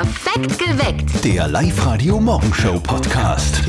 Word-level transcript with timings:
Perfekt 0.00 0.58
geweckt. 0.58 1.22
Der 1.26 1.46
Live-Radio-Morgenshow-Podcast. 1.48 3.60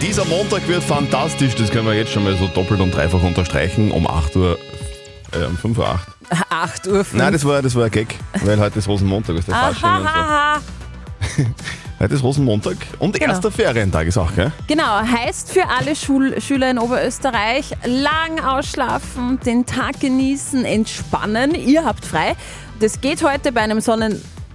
Dieser 0.00 0.24
Montag 0.26 0.68
wird 0.68 0.84
fantastisch, 0.84 1.56
das 1.56 1.72
können 1.72 1.88
wir 1.88 1.94
jetzt 1.94 2.12
schon 2.12 2.22
mal 2.22 2.36
so 2.36 2.46
doppelt 2.46 2.78
und 2.80 2.92
dreifach 2.94 3.20
unterstreichen. 3.20 3.90
Um 3.90 4.06
8 4.06 4.36
Uhr, 4.36 4.56
äh, 5.32 5.44
um 5.46 5.58
5 5.58 5.76
Uhr 5.76 5.88
8. 5.88 6.06
8 6.50 6.86
Uhr. 6.92 7.04
Nein, 7.14 7.32
das 7.32 7.44
war, 7.44 7.60
das 7.62 7.74
war 7.74 7.86
ein 7.86 7.90
Gag, 7.90 8.14
weil 8.44 8.60
heute 8.60 8.78
ist 8.78 8.86
Rosenmontag, 8.86 9.34
ist 9.34 9.48
der 9.48 9.56
Fasching 9.56 9.90
und 9.90 10.02
so. 10.02 10.08
Aha, 10.08 10.60
Heute 11.98 12.14
ist 12.14 12.22
Rosenmontag 12.22 12.76
und 13.00 13.18
Genau. 13.18 13.32
erster 13.32 13.50
Ferientag 13.50 14.06
ist 14.06 14.16
auch, 14.18 14.32
gell? 14.36 14.52
Genau, 14.68 15.00
heißt 15.00 15.50
für 15.50 15.66
alle 15.68 15.96
Schul 15.96 16.40
Schüler 16.40 16.70
in 16.70 16.78
Oberösterreich, 16.78 17.72
lang 17.84 18.38
ausschlafen, 18.44 19.40
den 19.44 19.66
Tag 19.66 19.98
genießen, 19.98 20.64
entspannen. 20.64 21.56
Ihr 21.56 21.84
habt 21.84 22.04
frei. 22.04 22.36
Das 22.80 23.00
geht 23.00 23.22
heute 23.24 23.50
bei 23.52 23.60
einem 23.62 23.80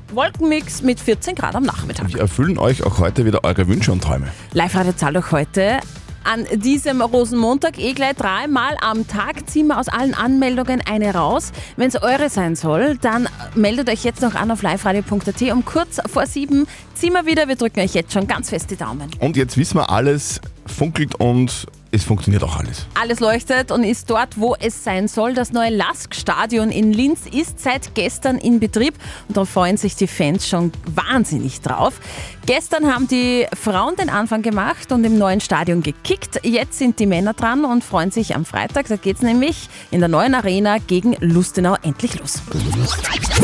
Sonnen-Wolkenmix 0.10 0.82
mit 0.82 1.00
14 1.00 1.36
Grad 1.36 1.56
am 1.56 1.64
Nachmittag. 1.64 2.14
Wir 2.14 2.22
erfüllen 2.22 2.58
euch 2.58 2.84
auch 2.84 3.00
heute 3.00 3.26
wieder 3.26 3.44
eure 3.44 3.68
Wünsche 3.68 3.92
und 3.92 4.04
Träume. 4.04 4.28
Live-Radio 4.54 4.94
zahlt 4.94 5.18
euch 5.18 5.32
heute 5.32 5.80
an 6.24 6.46
diesem 6.52 7.02
Rosenmontag 7.02 7.80
eh 7.80 7.94
gleich 7.94 8.16
dreimal 8.16 8.76
am 8.82 9.08
Tag 9.08 9.50
ziehen 9.50 9.68
wir 9.68 9.80
aus 9.80 9.88
allen 9.88 10.14
Anmeldungen 10.14 10.82
eine 10.86 11.14
raus. 11.14 11.52
Wenn 11.78 11.88
es 11.88 12.02
eure 12.02 12.30
sein 12.30 12.56
soll, 12.56 12.98
dann 12.98 13.28
meldet 13.56 13.90
euch 13.90 14.04
jetzt 14.04 14.22
noch 14.22 14.36
an 14.36 14.52
auf 14.52 14.62
liveradio.at 14.62 15.42
um 15.52 15.66
kurz 15.66 16.00
vor 16.08 16.26
sieben. 16.26 16.68
Ziehen 16.94 17.14
wir 17.14 17.26
wieder, 17.26 17.48
wir 17.48 17.56
drücken 17.56 17.80
euch 17.80 17.94
jetzt 17.94 18.14
schon 18.14 18.28
ganz 18.28 18.50
fest 18.50 18.70
die 18.70 18.76
Daumen. 18.76 19.10
Und 19.20 19.38
jetzt 19.38 19.58
wissen 19.58 19.78
wir 19.78 19.90
alles, 19.90 20.42
funkelt 20.72 21.16
und 21.16 21.68
es 21.92 22.04
funktioniert 22.04 22.44
auch 22.44 22.58
alles. 22.58 22.86
Alles 22.94 23.20
leuchtet 23.20 23.72
und 23.72 23.84
ist 23.84 24.10
dort, 24.10 24.40
wo 24.40 24.56
es 24.60 24.84
sein 24.84 25.08
soll. 25.08 25.34
Das 25.34 25.52
neue 25.52 25.72
Lask-Stadion 25.72 26.70
in 26.70 26.94
Linz 26.94 27.22
ist 27.26 27.60
seit 27.60 27.96
gestern 27.96 28.38
in 28.38 28.60
Betrieb 28.60 28.94
und 29.28 29.38
da 29.38 29.46
freuen 29.46 29.78
sich 29.78 29.96
die 29.96 30.08
Fans 30.08 30.48
schon 30.48 30.72
wahnsinnig 30.94 31.62
drauf. 31.62 32.00
Gestern 32.46 32.94
haben 32.94 33.08
die 33.08 33.48
Frauen 33.60 33.96
den 33.96 34.10
Anfang 34.10 34.42
gemacht 34.42 34.92
und 34.92 35.04
im 35.04 35.18
neuen 35.18 35.42
Stadion 35.42 35.82
gekickt. 35.82 36.40
Jetzt 36.44 36.78
sind 36.78 37.00
die 37.00 37.06
Männer 37.06 37.34
dran 37.34 37.66
und 37.66 37.84
freuen 37.84 38.12
sich 38.12 38.36
am 38.36 38.46
Freitag. 38.46 38.88
Da 38.88 38.96
geht 38.96 39.18
es 39.18 39.22
nämlich 39.22 39.68
in 39.92 40.00
der 40.00 40.10
neuen 40.10 40.36
Arena 40.36 40.78
gegen 40.78 41.16
Lustenau 41.20 41.76
endlich 41.82 42.20
los. 42.20 42.42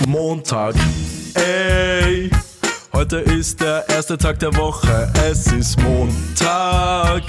Montag, 0.07 0.75
ey. 1.33 2.29
Heute 2.95 3.17
ist 3.17 3.59
der 3.59 3.83
erste 3.89 4.17
Tag 4.17 4.39
der 4.39 4.55
Woche, 4.55 5.11
es 5.29 5.47
ist 5.51 5.77
Montag. 5.81 7.23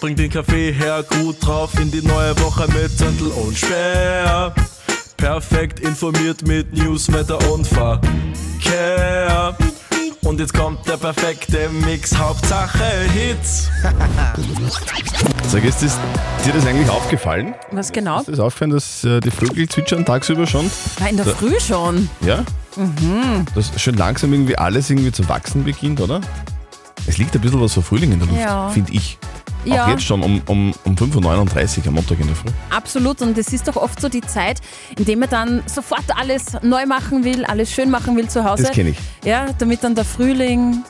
Bring 0.00 0.16
den 0.16 0.28
Kaffee 0.28 0.72
her, 0.72 1.04
gut 1.08 1.36
drauf 1.40 1.70
in 1.78 1.88
die 1.88 2.02
neue 2.02 2.36
Woche 2.40 2.66
mit 2.72 2.90
Zettel 2.98 3.28
und 3.28 3.56
Sperr. 3.56 4.52
Perfekt 5.16 5.78
informiert 5.78 6.44
mit 6.44 6.76
News, 6.76 7.12
Wetter 7.12 7.38
und 7.52 7.64
Verkehr. 7.64 8.04
Und 10.22 10.40
jetzt 10.40 10.52
kommt 10.52 10.84
der 10.88 10.96
perfekte 10.96 11.68
Mix, 11.68 12.18
Hauptsache 12.18 12.82
Hits. 13.12 13.70
Sag, 15.46 15.64
ist 15.64 15.80
das, 15.80 15.96
dir 16.44 16.52
das 16.54 16.66
eigentlich 16.66 16.90
aufgefallen? 16.90 17.54
Was 17.70 17.92
genau? 17.92 18.18
Ist 18.18 18.30
das 18.30 18.40
aufgefallen, 18.40 18.72
dass 18.72 19.04
äh, 19.04 19.20
die 19.20 19.30
Vögel 19.30 19.68
zwitschern 19.68 20.04
tagsüber 20.04 20.48
schon? 20.48 20.68
War 20.98 21.08
in 21.08 21.16
der 21.16 21.26
Früh 21.26 21.60
schon. 21.60 22.10
Ja? 22.20 22.44
Dass 23.54 23.80
schon 23.80 23.94
langsam 23.96 24.32
irgendwie 24.32 24.56
alles 24.58 24.90
irgendwie 24.90 25.12
zu 25.12 25.28
wachsen 25.28 25.64
beginnt, 25.64 26.00
oder? 26.00 26.20
Es 27.06 27.18
liegt 27.18 27.34
ein 27.34 27.40
bisschen 27.40 27.60
was 27.60 27.74
von 27.74 27.82
Frühling 27.82 28.12
in 28.12 28.18
der 28.18 28.28
Luft, 28.28 28.40
Ja. 28.40 28.68
finde 28.70 28.92
ich. 28.92 29.18
Ja. 29.64 29.84
Auch 29.84 29.88
jetzt 29.88 30.02
schon 30.04 30.22
um, 30.22 30.42
um, 30.46 30.74
um 30.84 30.94
5.39 30.94 31.78
Uhr 31.78 31.86
am 31.88 31.94
Montag 31.94 32.20
in 32.20 32.26
der 32.26 32.36
Früh. 32.36 32.50
Absolut 32.70 33.22
und 33.22 33.36
es 33.38 33.50
ist 33.52 33.66
doch 33.66 33.76
oft 33.76 33.98
so 33.98 34.10
die 34.10 34.20
Zeit, 34.20 34.60
in 34.98 35.06
der 35.06 35.16
man 35.16 35.30
dann 35.30 35.62
sofort 35.66 36.04
alles 36.18 36.46
neu 36.62 36.84
machen 36.84 37.24
will, 37.24 37.44
alles 37.46 37.70
schön 37.72 37.90
machen 37.90 38.14
will 38.16 38.28
zu 38.28 38.44
Hause. 38.44 38.64
Das 38.64 38.72
kenn 38.72 38.88
ich. 38.88 38.98
Ja, 39.24 39.46
damit 39.58 39.82
dann 39.82 39.94
der 39.94 40.04
Frühling 40.04 40.82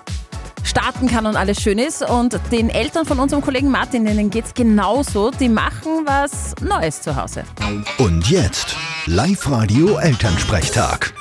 starten 0.65 1.07
kann 1.09 1.27
und 1.27 1.37
alles 1.37 1.61
schön 1.61 1.79
ist. 1.79 2.03
Und 2.09 2.41
den 2.51 2.69
Eltern 2.69 3.07
von 3.07 3.21
unserem 3.21 3.43
Kollegen 3.43 3.71
Martin, 3.71 4.05
denen 4.07 4.29
geht 4.31 4.47
es 4.47 4.55
genauso. 4.55 5.31
Die 5.31 5.49
machen 5.49 6.05
was 6.05 6.55
Neues 6.61 7.00
zu 7.00 7.15
Hause. 7.15 7.44
Und 7.99 8.28
jetzt 8.28 8.75
Live-Radio 9.06 9.99
Elternsprechtag. 9.99 11.15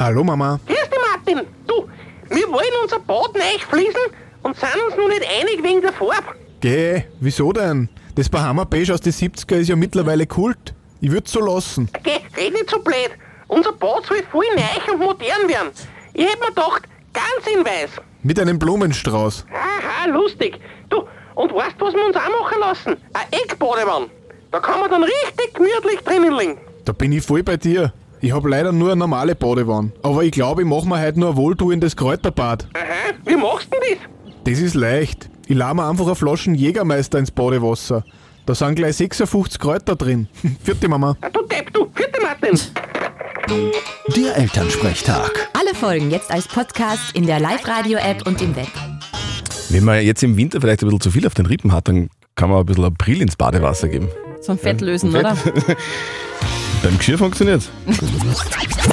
Hallo 0.00 0.24
Mama. 0.24 0.58
Grüß 0.66 0.78
dich, 0.78 0.98
Martin. 1.12 1.46
Du, 1.66 1.86
wir 2.30 2.48
wollen 2.48 2.72
unser 2.82 3.00
Bad 3.00 3.34
neu 3.34 3.58
fließen 3.68 4.00
und 4.42 4.56
sind 4.56 4.70
uns 4.86 4.96
noch 4.96 5.08
nicht 5.08 5.26
einig 5.28 5.62
wegen 5.62 5.82
der 5.82 5.92
Farbe. 5.92 6.38
Geh, 6.60 7.02
wieso 7.20 7.52
denn? 7.52 7.90
Das 8.14 8.30
Bahama 8.30 8.64
Beige 8.64 8.94
aus 8.94 9.02
den 9.02 9.12
70er 9.12 9.56
ist 9.56 9.68
ja 9.68 9.76
mittlerweile 9.76 10.26
Kult. 10.26 10.72
Ich 11.02 11.12
würd's 11.12 11.32
so 11.32 11.40
lassen. 11.40 11.90
Geh, 12.02 12.12
red 12.34 12.54
nicht 12.54 12.70
so 12.70 12.78
blöd. 12.78 13.10
Unser 13.48 13.72
Bad 13.72 14.06
soll 14.06 14.22
voll 14.32 14.46
neu 14.56 14.94
und 14.94 15.00
modern 15.00 15.46
werden. 15.46 15.68
Ich 16.14 16.24
hätte 16.24 16.38
mir 16.38 16.46
gedacht, 16.46 16.84
ganz 17.12 17.54
in 17.54 17.62
weiß. 17.62 17.90
Mit 18.22 18.40
einem 18.40 18.58
Blumenstrauß. 18.58 19.44
Aha, 19.52 20.08
lustig. 20.08 20.58
Du, 20.88 21.04
und 21.34 21.52
weißt 21.52 21.76
was 21.78 21.92
wir 21.92 22.06
uns 22.06 22.16
auch 22.16 22.40
machen 22.40 22.58
lassen? 22.58 22.96
Eine 23.12 23.42
Eckbadewanne. 23.42 24.06
Da 24.50 24.60
kann 24.60 24.80
man 24.80 24.90
dann 24.90 25.02
richtig 25.02 25.52
gemütlich 25.52 26.00
drinnen 26.06 26.38
liegen. 26.38 26.58
Da 26.86 26.92
bin 26.92 27.12
ich 27.12 27.22
voll 27.22 27.42
bei 27.42 27.58
dir. 27.58 27.92
Ich 28.22 28.32
hab 28.32 28.44
leider 28.46 28.70
nur 28.72 28.90
eine 28.90 28.98
normale 28.98 29.34
Badewanne. 29.34 29.92
Aber 30.02 30.22
ich 30.24 30.32
glaube, 30.32 30.60
ich 30.62 30.68
mach 30.68 30.84
mir 30.84 31.00
heute 31.00 31.18
nur 31.18 31.30
ein 31.30 31.36
wohltuendes 31.36 31.96
Kräuterbad. 31.96 32.66
Aha, 32.74 33.14
wie 33.24 33.36
machst 33.36 33.68
du 33.72 33.78
denn 33.80 33.98
das? 33.98 34.42
Das 34.44 34.58
ist 34.62 34.74
leicht. 34.74 35.30
Ich 35.46 35.56
lade 35.56 35.74
mir 35.76 35.88
einfach 35.88 36.04
eine 36.04 36.14
Flaschen 36.14 36.54
Jägermeister 36.54 37.18
ins 37.18 37.30
Badewasser. 37.30 38.04
Da 38.44 38.54
sind 38.54 38.74
gleich 38.74 38.96
56 38.96 39.58
Kräuter 39.58 39.96
drin. 39.96 40.28
Vierte 40.62 40.88
Mama. 40.88 41.16
Du 41.32 41.46
Depp, 41.46 41.72
du. 41.72 41.90
Vierte 41.94 42.20
Martin. 42.20 42.60
Der 44.16 44.36
Elternsprechtag. 44.36 45.48
Alle 45.58 45.74
Folgen 45.74 46.10
jetzt 46.10 46.30
als 46.30 46.46
Podcast 46.46 47.14
in 47.14 47.26
der 47.26 47.40
Live-Radio-App 47.40 48.26
und 48.26 48.42
im 48.42 48.54
Web. 48.54 48.68
Wenn 49.70 49.84
man 49.84 50.04
jetzt 50.04 50.22
im 50.22 50.36
Winter 50.36 50.60
vielleicht 50.60 50.82
ein 50.82 50.86
bisschen 50.86 51.00
zu 51.00 51.10
viel 51.10 51.26
auf 51.26 51.34
den 51.34 51.46
Rippen 51.46 51.72
hat, 51.72 51.88
dann 51.88 52.10
kann 52.34 52.50
man 52.50 52.60
ein 52.60 52.66
bisschen 52.66 52.84
April 52.84 53.22
ins 53.22 53.36
Badewasser 53.36 53.88
geben. 53.88 54.08
So 54.42 54.52
ein 54.52 54.58
Fett 54.58 54.82
lösen, 54.82 55.10
Fett. 55.10 55.20
oder? 55.24 55.36
Beim 56.82 56.96
Geschirr 56.96 57.18
funktioniert 57.18 57.62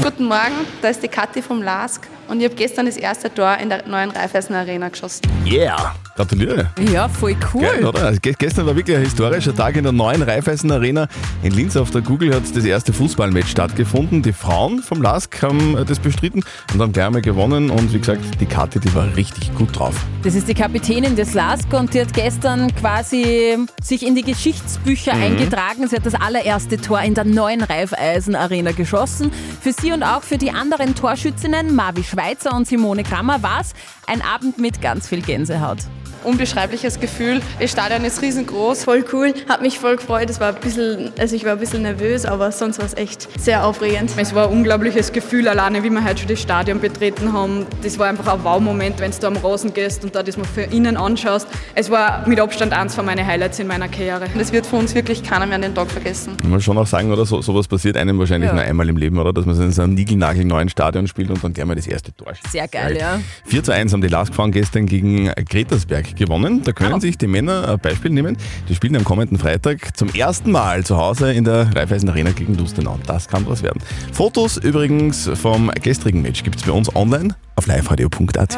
Guten 0.03 0.25
Morgen, 0.25 0.55
da 0.81 0.89
ist 0.89 1.01
die 1.01 1.07
Kathi 1.07 1.41
vom 1.41 1.61
LASK 1.61 2.07
und 2.27 2.39
ich 2.39 2.45
habe 2.45 2.55
gestern 2.55 2.85
das 2.85 2.97
erste 2.97 3.33
Tor 3.33 3.57
in 3.57 3.69
der 3.69 3.87
neuen 3.87 4.11
Raiffeisen 4.11 4.55
Arena 4.55 4.89
geschossen. 4.89 5.21
Yeah! 5.45 5.95
Gratuliere! 6.17 6.71
Ja, 6.91 7.07
voll 7.07 7.35
cool. 7.53 7.61
Geil, 7.61 7.85
oder? 7.85 8.05
Also 8.07 8.19
ge- 8.19 8.33
gestern 8.37 8.65
war 8.65 8.75
wirklich 8.75 8.97
ein 8.97 9.03
historischer 9.03 9.55
Tag 9.55 9.75
in 9.75 9.83
der 9.83 9.91
neuen 9.93 10.23
Raiffeisen 10.23 10.71
Arena. 10.71 11.07
In 11.43 11.53
Linz 11.53 11.77
auf 11.77 11.91
der 11.91 12.01
Google 12.01 12.33
hat 12.33 12.41
das 12.55 12.65
erste 12.65 12.91
Fußballmatch 12.91 13.49
stattgefunden. 13.51 14.23
Die 14.23 14.33
Frauen 14.33 14.81
vom 14.81 15.01
LASK 15.01 15.43
haben 15.43 15.77
das 15.87 15.99
bestritten 15.99 16.43
und 16.73 16.81
haben 16.81 16.91
gleich 16.91 17.05
einmal 17.05 17.21
gewonnen. 17.21 17.69
Und 17.69 17.93
wie 17.93 17.99
gesagt, 17.99 18.21
die 18.41 18.47
Kathi, 18.47 18.79
die 18.79 18.93
war 18.95 19.15
richtig 19.15 19.53
gut 19.53 19.77
drauf. 19.77 19.95
Das 20.23 20.33
ist 20.33 20.47
die 20.47 20.55
Kapitänin 20.55 21.15
des 21.15 21.35
LASK 21.35 21.71
und 21.73 21.93
die 21.93 22.01
hat 22.01 22.13
gestern 22.15 22.75
quasi 22.75 23.55
sich 23.83 24.03
in 24.05 24.15
die 24.15 24.23
Geschichtsbücher 24.23 25.13
eingetragen. 25.13 25.87
Sie 25.87 25.95
hat 25.95 26.05
das 26.07 26.15
allererste 26.15 26.77
Tor 26.77 27.01
in 27.01 27.13
der 27.13 27.25
neuen 27.25 27.61
Raiffeisen 27.61 28.33
Arena 28.35 28.71
geschossen. 28.71 29.31
Für 29.61 29.71
sie 29.71 29.91
und 29.91 30.01
auch 30.01 30.23
für 30.23 30.39
die 30.39 30.49
anderen 30.49 30.95
Torschützinnen, 30.95 31.75
Mavi 31.75 32.03
Schweizer 32.03 32.55
und 32.55 32.67
Simone 32.67 33.03
Krammer, 33.03 33.43
war 33.43 33.61
es 33.61 33.73
ein 34.07 34.23
Abend 34.23 34.57
mit 34.57 34.81
ganz 34.81 35.07
viel 35.07 35.21
Gänsehaut. 35.21 35.77
Unbeschreibliches 36.23 36.99
Gefühl. 36.99 37.41
Das 37.59 37.71
Stadion 37.71 38.03
ist 38.03 38.21
riesengroß. 38.21 38.83
voll 38.83 39.03
cool, 39.13 39.33
hat 39.49 39.61
mich 39.61 39.79
voll 39.79 39.95
gefreut. 39.97 40.29
Es 40.29 40.39
war 40.39 40.49
ein 40.55 40.61
bisschen, 40.61 41.11
also 41.17 41.35
ich 41.35 41.45
war 41.45 41.53
ein 41.53 41.59
bisschen 41.59 41.81
nervös, 41.83 42.25
aber 42.25 42.51
sonst 42.51 42.79
war 42.79 42.85
es 42.85 42.93
echt 42.95 43.27
sehr 43.39 43.65
aufregend. 43.65 44.11
Es 44.17 44.33
war 44.35 44.47
ein 44.47 44.53
unglaubliches 44.53 45.11
Gefühl, 45.11 45.47
alleine 45.47 45.83
wie 45.83 45.89
wir 45.89 46.03
heute 46.03 46.19
schon 46.19 46.27
das 46.29 46.41
Stadion 46.41 46.79
betreten 46.79 47.33
haben. 47.33 47.65
Das 47.83 47.97
war 47.99 48.07
einfach 48.07 48.33
ein 48.33 48.43
Wow-Moment, 48.43 48.99
wenn 48.99 49.11
du 49.11 49.17
da 49.19 49.27
am 49.27 49.37
Rasen 49.37 49.73
gehst 49.73 50.03
und 50.03 50.15
da 50.15 50.23
das 50.23 50.37
mal 50.37 50.45
für 50.45 50.61
innen 50.63 50.97
anschaust. 50.97 51.47
Es 51.75 51.89
war 51.89 52.27
mit 52.27 52.39
Abstand 52.39 52.73
eins 52.73 52.95
von 52.95 53.05
meinen 53.05 53.25
Highlights 53.25 53.59
in 53.59 53.67
meiner 53.67 53.87
Karriere. 53.87 54.27
Das 54.37 54.51
wird 54.51 54.65
für 54.65 54.75
uns 54.77 54.93
wirklich 54.95 55.23
keiner 55.23 55.45
mehr 55.45 55.55
an 55.55 55.61
den 55.61 55.75
Tag 55.75 55.89
vergessen. 55.91 56.37
Man 56.43 56.61
schon 56.61 56.77
auch 56.77 56.87
sagen, 56.87 57.11
oder? 57.11 57.25
So, 57.25 57.41
sowas 57.41 57.67
passiert 57.67 57.97
einem 57.97 58.17
wahrscheinlich 58.19 58.47
Ja. 58.49 58.53
nur 58.55 58.63
einmal 58.63 58.87
im 58.89 58.97
Leben, 58.97 59.17
oder? 59.17 59.33
Dass 59.33 59.45
man 59.45 59.59
in 59.61 59.71
so 59.71 59.81
einem 59.81 59.93
niegelnagelneuen 59.93 60.69
Stadion 60.69 61.07
spielt 61.07 61.29
und 61.29 61.43
dann 61.43 61.53
gleich 61.53 61.65
mal 61.65 61.75
das 61.75 61.87
erste 61.87 62.13
Tor 62.15 62.33
schießt. 62.35 62.51
Sehr 62.51 62.67
geil, 62.67 62.97
ja. 62.99 63.19
4 63.45 63.63
zu 63.63 63.71
1 63.73 63.93
haben 63.93 64.01
die 64.01 64.07
LASK-Frauen 64.07 64.51
gestern 64.51 64.85
gegen 64.85 65.31
Gretersberg 65.49 66.06
gewonnen. 66.15 66.61
Da 66.63 66.71
können 66.71 66.99
sich 67.01 67.17
die 67.17 67.27
Männer 67.27 67.69
ein 67.69 67.79
Beispiel 67.79 68.11
nehmen. 68.11 68.37
Die 68.69 68.75
spielen 68.75 68.95
am 68.95 69.03
kommenden 69.03 69.37
Freitag 69.37 69.95
zum 69.97 70.09
ersten 70.13 70.51
Mal 70.51 70.83
zu 70.85 70.97
Hause 70.97 71.33
in 71.33 71.43
der 71.43 71.69
Raiffeisen 71.75 72.09
Arena 72.09 72.31
gegen 72.31 72.55
Lustenau. 72.55 72.97
Das 73.05 73.27
kann 73.27 73.45
was 73.47 73.63
werden. 73.63 73.81
Fotos 74.13 74.57
übrigens 74.57 75.29
vom 75.35 75.71
gestrigen 75.81 76.21
Match 76.21 76.43
gibt 76.43 76.57
es 76.57 76.63
bei 76.63 76.71
uns 76.71 76.95
online 76.95 77.35
auf 77.55 77.65
liveradio.at. 77.67 78.57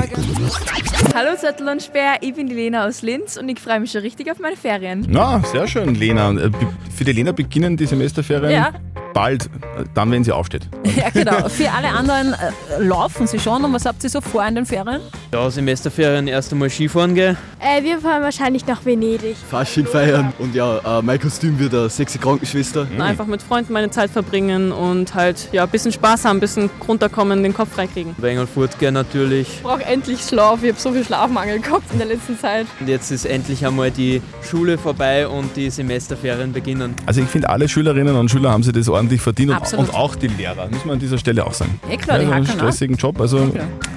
Hallo 1.15 1.35
Zettel 1.37 1.69
und 1.69 1.81
Speer, 1.81 2.17
ich 2.21 2.33
bin 2.35 2.47
die 2.47 2.55
Lena 2.55 2.85
aus 2.85 3.01
Linz 3.01 3.37
und 3.37 3.47
ich 3.47 3.59
freue 3.59 3.79
mich 3.79 3.91
schon 3.91 4.01
richtig 4.01 4.29
auf 4.29 4.39
meine 4.39 4.57
Ferien. 4.57 5.05
Na, 5.09 5.41
sehr 5.51 5.67
schön, 5.67 5.95
Lena. 5.95 6.31
Äh, 6.31 6.51
Für 6.95 7.05
die 7.05 7.13
Lena 7.13 7.31
beginnen 7.31 7.77
die 7.77 7.85
Semesterferien 7.85 8.51
Ja, 8.51 8.73
bald, 9.13 9.45
äh, 9.45 9.83
dann, 9.93 10.11
wenn 10.11 10.23
sie 10.23 10.31
aufsteht. 10.31 10.67
Ja, 10.99 11.09
genau. 11.11 11.47
Für 11.47 11.71
alle 11.71 11.89
anderen 11.89 12.33
äh, 12.33 12.83
laufen 12.83 13.25
sie 13.25 13.39
schon. 13.39 13.63
Und 13.63 13.71
was 13.73 13.85
habt 13.85 14.03
ihr 14.03 14.09
so 14.09 14.19
vor 14.19 14.45
in 14.45 14.55
den 14.55 14.65
Ferien? 14.65 14.99
Ja, 15.31 15.49
Semesterferien 15.49 16.27
erst 16.27 16.51
einmal 16.51 16.69
Skifahren 16.69 17.15
gehen. 17.15 17.37
Äh, 17.59 17.83
wir 17.83 17.99
fahren 17.99 18.21
wahrscheinlich 18.23 18.65
nach 18.65 18.83
Venedig. 18.83 19.37
Fasching 19.49 19.85
feiern 19.85 20.33
und 20.39 20.55
ja, 20.55 20.99
äh, 20.99 21.01
mein 21.01 21.19
Kostüm 21.19 21.57
wird 21.59 21.73
eine 21.73 21.89
sexy 21.89 22.17
Krankenschwester. 22.17 22.87
Einfach 22.97 23.27
mit 23.27 23.41
Freunden 23.41 23.71
meine 23.71 23.91
Zeit 23.91 24.09
verbringen 24.09 24.71
und 24.71 25.13
halt 25.13 25.49
ja, 25.51 25.63
ein 25.63 25.69
bisschen 25.69 25.91
Spaß 25.91 26.25
haben, 26.25 26.37
ein 26.37 26.39
bisschen 26.39 26.69
runterkommen, 26.87 27.43
den 27.43 27.53
Kopf 27.53 27.73
freikriegen. 27.73 28.15
Wengel 28.17 28.47
fortgehen 28.47 28.93
natürlich. 28.93 29.47
Ich 29.55 29.63
brauche 29.63 29.85
endlich 29.85 30.21
Schlaf. 30.21 30.63
Ich 30.63 30.69
habe 30.69 30.79
so 30.79 30.91
viel 30.91 31.05
Schlafmangel 31.05 31.59
gehabt 31.59 31.91
in 31.93 31.99
der 31.99 32.07
letzten 32.07 32.37
Zeit. 32.37 32.65
Und 32.79 32.89
jetzt 32.89 33.11
ist 33.11 33.25
endlich 33.25 33.65
einmal 33.65 33.91
die 33.91 34.21
Schule 34.41 34.77
vorbei 34.77 35.27
und 35.27 35.55
die 35.55 35.69
Semesterferien 35.69 36.51
beginnen. 36.51 36.95
Also 37.05 37.21
ich 37.21 37.27
finde, 37.27 37.49
alle 37.49 37.69
Schülerinnen 37.69 38.15
und 38.15 38.29
Schüler 38.29 38.51
haben 38.51 38.63
sich 38.63 38.73
das 38.73 38.89
ordentlich 38.99 39.21
verdient 39.21 39.51
und, 39.51 39.73
und 39.73 39.93
auch 39.93 40.15
die 40.15 40.27
Lehrer, 40.27 40.67
muss 40.69 40.85
man 40.85 40.95
an 40.95 40.99
dieser 40.99 41.17
Stelle 41.17 41.45
auch 41.45 41.53
sagen. 41.53 41.79
Eh 41.89 41.97
klar, 41.97 42.19
die 42.19 42.25
ja, 42.25 42.31
einen 42.31 42.45
hacken, 42.45 42.57
ne? 42.57 42.63
stressigen 42.63 42.97
Job, 42.97 43.19
also 43.19 43.51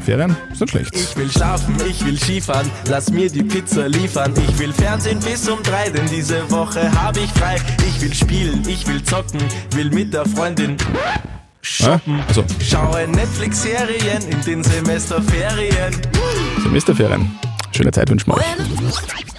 Ferien 0.05 0.37
ist 0.51 0.61
nicht 0.61 0.71
schlecht. 0.71 0.95
Ich 0.95 1.17
will 1.17 1.31
schlafen, 1.31 1.75
ich 1.89 2.05
will 2.05 2.19
Skifahren, 2.19 2.71
lass 2.89 3.11
mir 3.11 3.31
die 3.31 3.43
Pizza 3.43 3.89
liefern. 3.89 4.33
Ich 4.49 4.59
will 4.59 4.73
Fernsehen 4.73 5.19
bis 5.21 5.49
um 5.49 5.63
drei, 5.63 5.91
denn 5.91 6.07
diese 6.07 6.49
Woche 6.51 6.91
habe 7.03 7.21
ich 7.21 7.31
frei. 7.31 7.57
Ich 7.87 8.01
will 8.01 8.15
spielen, 8.15 8.63
ich 8.67 8.87
will 8.87 9.03
zocken, 9.03 9.41
will 9.73 9.91
mit 9.91 10.15
der 10.15 10.25
Freundin 10.25 10.77
shoppen. 11.61 12.21
Also 12.29 12.45
Schaue 12.61 13.07
Netflix-Serien 13.09 14.23
in 14.31 14.41
den 14.43 14.63
Semesterferien. 14.65 15.97
Semesterferien. 16.63 17.31
Schöne 17.73 17.91
Zeit 17.91 18.09
wünschen 18.11 18.33
wir 18.33 18.37
euch. 18.37 19.32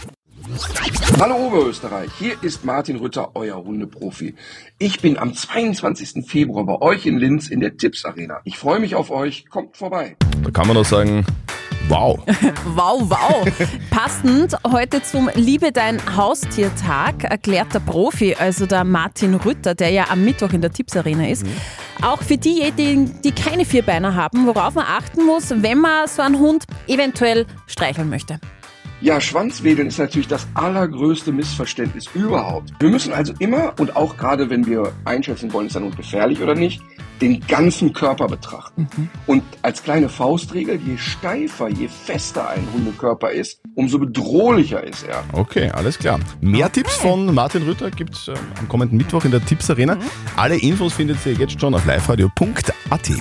Hallo 1.20 1.36
Oberösterreich, 1.36 2.10
hier 2.18 2.42
ist 2.42 2.64
Martin 2.64 2.96
Rütter, 2.96 3.32
euer 3.36 3.64
Hundeprofi. 3.64 4.36
Ich 4.78 5.02
bin 5.02 5.18
am 5.18 5.34
22. 5.34 6.26
Februar 6.26 6.66
bei 6.66 6.82
euch 6.82 7.06
in 7.06 7.18
Linz 7.18 7.50
in 7.50 7.60
der 7.60 7.78
Tipps 7.78 8.06
Arena. 8.06 8.40
Ich 8.46 8.58
freue 8.58 8.80
mich 8.80 8.96
auf 8.96 9.12
euch, 9.12 9.48
kommt 9.50 9.76
vorbei. 9.76 10.16
Da 10.44 10.52
kann 10.52 10.68
man 10.68 10.76
nur 10.76 10.86
sagen, 10.86 11.26
wow. 11.90 12.20
Wow, 12.76 13.10
wow. 13.10 13.70
Passend 13.92 14.56
heute 14.72 15.04
zum 15.04 15.30
Liebe 15.36 15.72
dein 15.72 16.00
Haustiertag 16.16 17.26
erklärt 17.26 17.74
der 17.74 17.80
Profi, 17.80 18.36
also 18.36 18.66
der 18.66 18.84
Martin 18.84 19.36
Rütter, 19.36 19.76
der 19.76 19.90
ja 19.90 20.10
am 20.10 20.24
Mittwoch 20.24 20.54
in 20.54 20.62
der 20.62 20.72
Tipps 20.72 20.96
Arena 20.96 21.28
ist. 21.28 21.46
Auch 22.02 22.22
für 22.22 22.38
diejenigen, 22.38 23.22
die 23.22 23.32
keine 23.32 23.66
Vierbeiner 23.66 24.16
haben, 24.16 24.48
worauf 24.48 24.76
man 24.76 24.86
achten 24.88 25.26
muss, 25.26 25.50
wenn 25.50 25.80
man 25.80 26.08
so 26.08 26.22
einen 26.22 26.40
Hund 26.40 26.64
eventuell 26.88 27.46
streicheln 27.68 28.10
möchte. 28.10 28.40
Ja, 29.02 29.20
Schwanzwedeln 29.20 29.90
ist 29.90 30.00
natürlich 30.00 30.30
das 30.30 30.48
allergrößte 30.54 31.32
Missverständnis 31.34 32.08
überhaupt. 32.14 32.72
Wir 32.80 32.90
müssen 32.90 33.12
also 33.12 33.34
immer 33.40 33.74
und 33.80 33.96
auch 33.98 34.16
gerade 34.16 34.50
wenn 34.50 34.66
wir 34.66 34.94
einschätzen 35.04 35.52
wollen, 35.52 35.68
ist 35.68 35.76
ein 35.76 35.84
Hund 35.84 35.98
gefährlich 35.98 36.42
oder 36.42 36.56
nicht, 36.56 36.82
den 37.24 37.40
ganzen 37.48 37.94
Körper 37.94 38.28
betrachten. 38.28 38.88
Und 39.28 39.44
als 39.62 39.84
kleine 39.84 40.10
Faustregel, 40.10 40.80
je 40.86 40.98
steifer, 40.98 41.70
je 41.70 41.88
fester 41.88 42.50
ein 42.50 42.68
Hundekörper 42.74 43.32
ist, 43.32 43.62
umso 43.76 44.00
bedrohlicher 44.00 44.84
ist 44.84 45.04
er. 45.08 45.24
Okay, 45.32 45.70
alles 45.70 45.98
klar. 45.98 46.20
Mehr 46.42 46.72
Tipps 46.72 46.96
von 46.96 47.34
Martin 47.34 47.64
Rütter 47.64 47.92
gibt 47.92 48.16
es 48.16 48.28
ähm, 48.28 48.36
am 48.60 48.68
kommenden 48.68 48.98
Mittwoch 48.98 49.26
in 49.26 49.32
der 49.32 49.44
Tipps 49.44 49.70
Arena. 49.70 49.98
Alle 50.36 50.58
Infos 50.58 50.94
findet 50.94 51.26
ihr 51.26 51.34
jetzt 51.34 51.60
schon 51.60 51.74
auf 51.74 51.86
liveradio.at. 51.86 53.12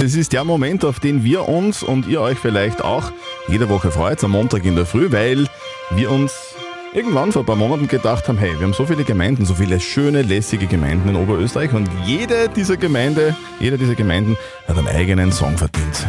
Das 0.00 0.14
ist 0.14 0.32
der 0.32 0.44
Moment, 0.44 0.84
auf 0.84 1.00
den 1.00 1.24
wir 1.24 1.48
uns 1.48 1.82
und 1.82 2.06
ihr 2.06 2.20
euch 2.20 2.38
vielleicht 2.38 2.82
auch 2.82 3.12
jede 3.48 3.68
Woche 3.68 3.90
freut, 3.90 4.22
am 4.24 4.32
Montag 4.32 4.64
in 4.64 4.76
der 4.76 4.86
Früh, 4.86 5.12
weil 5.12 5.46
wir 5.90 6.10
uns 6.10 6.54
irgendwann 6.94 7.32
vor 7.32 7.42
ein 7.42 7.46
paar 7.46 7.56
Monaten 7.56 7.88
gedacht 7.88 8.28
haben, 8.28 8.38
hey, 8.38 8.52
wir 8.58 8.62
haben 8.62 8.72
so 8.72 8.86
viele 8.86 9.04
Gemeinden, 9.04 9.44
so 9.44 9.54
viele 9.54 9.80
schöne, 9.80 10.22
lässige 10.22 10.66
Gemeinden 10.66 11.10
in 11.10 11.16
Oberösterreich 11.16 11.72
und 11.72 11.88
jede 12.04 12.48
dieser 12.48 12.76
Gemeinde, 12.76 13.36
jede 13.60 13.76
dieser 13.76 13.94
Gemeinden 13.94 14.36
hat 14.66 14.78
einen 14.78 14.88
eigenen 14.88 15.32
Song 15.32 15.58
verdient. 15.58 16.06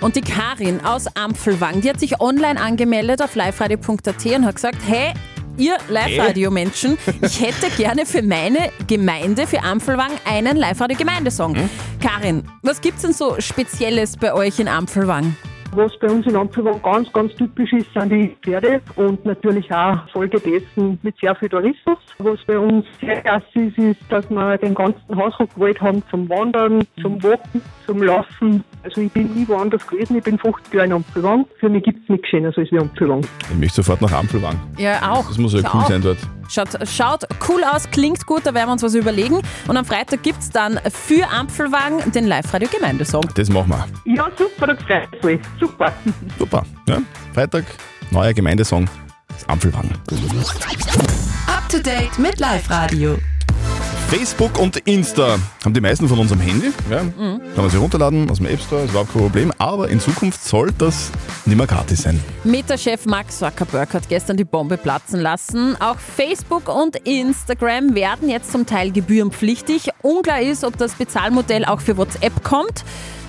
Und 0.00 0.16
die 0.16 0.20
Karin 0.20 0.84
aus 0.84 1.06
Ampfelwang, 1.16 1.80
die 1.80 1.90
hat 1.90 2.00
sich 2.00 2.20
online 2.20 2.60
angemeldet 2.60 3.22
auf 3.22 3.34
liveradio.at 3.34 4.26
und 4.26 4.44
hat 4.44 4.54
gesagt, 4.54 4.78
hey, 4.86 5.12
ihr 5.56 5.76
Live-Radio-Menschen, 5.88 6.98
ich 7.22 7.40
hätte 7.40 7.70
gerne 7.76 8.06
für 8.06 8.22
meine 8.22 8.70
Gemeinde, 8.86 9.46
für 9.46 9.62
Ampfelwang, 9.62 10.10
einen 10.24 10.56
Live-Radio-Gemeindesong. 10.56 11.56
Karin, 12.00 12.44
was 12.62 12.80
gibt's 12.80 13.02
denn 13.02 13.12
so 13.12 13.36
Spezielles 13.40 14.16
bei 14.16 14.32
euch 14.32 14.58
in 14.58 14.68
Ampfelwang? 14.68 15.36
Was 15.76 15.90
bei 15.98 16.08
uns 16.08 16.24
in 16.26 16.36
Ampelwang 16.36 16.80
ganz, 16.82 17.12
ganz 17.12 17.34
typisch 17.34 17.72
ist, 17.72 17.92
sind 17.94 18.10
die 18.10 18.36
Pferde 18.42 18.80
und 18.94 19.24
natürlich 19.24 19.72
auch 19.72 20.08
Folge 20.10 20.38
dessen 20.38 21.00
mit 21.02 21.18
sehr 21.18 21.34
viel 21.34 21.48
Tourismus. 21.48 21.98
Was 22.18 22.38
bei 22.46 22.56
uns 22.56 22.86
sehr 23.00 23.20
klasse 23.22 23.44
ist, 23.54 23.76
ist, 23.78 24.00
dass 24.08 24.30
wir 24.30 24.56
den 24.58 24.74
ganzen 24.74 25.16
Hausruckwald 25.16 25.80
haben 25.80 26.00
zum 26.10 26.28
Wandern, 26.28 26.86
zum 27.02 27.20
Walken, 27.24 27.60
zum 27.86 28.02
Laufen. 28.04 28.62
Also 28.84 29.00
ich 29.00 29.10
bin 29.10 29.34
nie 29.34 29.48
woanders 29.48 29.84
gewesen, 29.84 30.16
ich 30.18 30.22
bin 30.22 30.38
50 30.38 30.72
Jahre 30.72 30.86
in 30.86 30.92
Ampelwang. 30.92 31.44
Für 31.58 31.68
mich 31.68 31.82
gibt 31.82 32.04
es 32.04 32.08
nichts 32.08 32.28
Schöneres 32.28 32.56
als 32.56 32.70
wie 32.70 32.78
Ampelwang. 32.78 33.26
Ich 33.50 33.58
möchte 33.58 33.82
sofort 33.82 34.00
nach 34.00 34.12
Ampelwang. 34.12 34.54
Ja, 34.78 35.10
auch. 35.10 35.26
Das 35.26 35.38
muss 35.38 35.54
ja 35.54 35.60
cool 35.60 35.80
auch. 35.80 35.88
sein 35.88 36.02
dort. 36.02 36.18
Schaut, 36.48 36.68
schaut 36.88 37.24
cool 37.48 37.64
aus, 37.64 37.90
klingt 37.90 38.26
gut, 38.26 38.46
da 38.46 38.54
werden 38.54 38.68
wir 38.68 38.72
uns 38.72 38.82
was 38.82 38.94
überlegen. 38.94 39.40
Und 39.66 39.76
am 39.76 39.84
Freitag 39.84 40.22
gibt's 40.22 40.50
dann 40.50 40.80
für 40.88 41.28
Ampfelwang 41.30 42.10
den 42.12 42.26
Live-Radio-Gemeindesong. 42.26 43.24
Das 43.34 43.48
machen 43.48 43.70
wir. 43.70 44.14
Ja, 44.14 44.28
super, 44.36 44.66
da 44.68 44.76
freut 44.76 45.24
mich. 45.24 45.40
Super. 45.58 45.92
Super. 46.38 46.64
Ja? 46.88 46.98
Freitag, 47.32 47.64
neuer 48.10 48.32
Gemeindesong, 48.32 48.88
das 49.28 49.48
Ampfelwang. 49.48 49.90
Up 51.46 51.68
to 51.68 51.78
date 51.78 52.18
mit 52.18 52.38
Live 52.38 52.70
Radio. 52.70 53.18
Facebook 54.16 54.60
und 54.60 54.76
Insta 54.86 55.38
haben 55.64 55.74
die 55.74 55.80
meisten 55.80 56.08
von 56.08 56.20
uns 56.20 56.30
am 56.30 56.38
Handy. 56.38 56.70
Ja? 56.88 56.98
Kann 56.98 57.40
man 57.56 57.68
sich 57.68 57.80
runterladen 57.80 58.30
aus 58.30 58.36
dem 58.36 58.46
App 58.46 58.60
Store, 58.60 58.84
ist 58.84 58.90
überhaupt 58.90 59.12
kein 59.12 59.22
Problem. 59.22 59.52
Aber 59.58 59.88
in 59.88 59.98
Zukunft 59.98 60.40
soll 60.44 60.70
das 60.78 61.10
nicht 61.46 61.56
mehr 61.56 61.66
gratis 61.66 62.02
sein. 62.02 62.20
Meta-Chef 62.44 63.06
Mark 63.06 63.32
Zuckerberg 63.32 63.92
hat 63.92 64.08
gestern 64.08 64.36
die 64.36 64.44
Bombe 64.44 64.76
platzen 64.76 65.18
lassen. 65.18 65.74
Auch 65.80 65.98
Facebook 65.98 66.68
und 66.68 66.94
Instagram 66.94 67.96
werden 67.96 68.28
jetzt 68.28 68.52
zum 68.52 68.66
Teil 68.66 68.92
gebührenpflichtig. 68.92 69.90
Unklar 70.02 70.42
ist, 70.42 70.62
ob 70.62 70.78
das 70.78 70.94
Bezahlmodell 70.94 71.64
auch 71.64 71.80
für 71.80 71.96
WhatsApp 71.96 72.44
kommt. 72.44 72.84